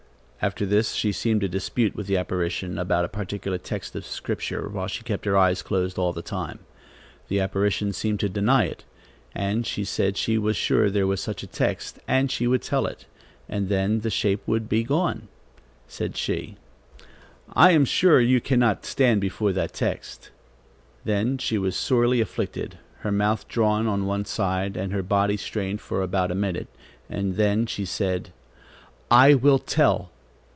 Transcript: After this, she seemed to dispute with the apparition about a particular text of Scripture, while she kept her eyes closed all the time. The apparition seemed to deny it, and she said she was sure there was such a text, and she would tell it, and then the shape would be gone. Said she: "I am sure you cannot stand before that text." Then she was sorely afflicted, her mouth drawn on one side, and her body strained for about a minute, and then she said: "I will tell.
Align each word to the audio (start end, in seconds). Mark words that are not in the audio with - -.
After 0.43 0.65
this, 0.65 0.93
she 0.93 1.11
seemed 1.11 1.41
to 1.41 1.47
dispute 1.47 1.95
with 1.95 2.07
the 2.07 2.17
apparition 2.17 2.79
about 2.79 3.05
a 3.05 3.09
particular 3.09 3.59
text 3.59 3.95
of 3.95 4.03
Scripture, 4.03 4.67
while 4.69 4.87
she 4.87 5.03
kept 5.03 5.25
her 5.25 5.37
eyes 5.37 5.61
closed 5.61 5.99
all 5.99 6.13
the 6.13 6.23
time. 6.23 6.57
The 7.27 7.39
apparition 7.39 7.93
seemed 7.93 8.19
to 8.21 8.27
deny 8.27 8.63
it, 8.65 8.83
and 9.35 9.67
she 9.67 9.83
said 9.83 10.17
she 10.17 10.39
was 10.39 10.57
sure 10.57 10.89
there 10.89 11.05
was 11.05 11.21
such 11.21 11.43
a 11.43 11.47
text, 11.47 11.99
and 12.07 12.31
she 12.31 12.47
would 12.47 12.63
tell 12.63 12.87
it, 12.87 13.05
and 13.47 13.69
then 13.69 13.99
the 13.99 14.09
shape 14.09 14.41
would 14.47 14.67
be 14.67 14.83
gone. 14.83 15.27
Said 15.87 16.17
she: 16.17 16.57
"I 17.53 17.69
am 17.69 17.85
sure 17.85 18.19
you 18.19 18.41
cannot 18.41 18.83
stand 18.83 19.21
before 19.21 19.51
that 19.53 19.73
text." 19.73 20.31
Then 21.05 21.37
she 21.37 21.59
was 21.59 21.75
sorely 21.75 22.19
afflicted, 22.19 22.79
her 23.01 23.11
mouth 23.11 23.47
drawn 23.47 23.85
on 23.85 24.07
one 24.07 24.25
side, 24.25 24.75
and 24.75 24.91
her 24.91 25.03
body 25.03 25.37
strained 25.37 25.81
for 25.81 26.01
about 26.01 26.31
a 26.31 26.33
minute, 26.33 26.67
and 27.11 27.35
then 27.35 27.67
she 27.67 27.85
said: 27.85 28.31
"I 29.11 29.35
will 29.35 29.59
tell. 29.59 30.09